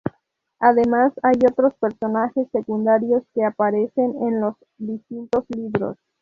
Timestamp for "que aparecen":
3.35-4.15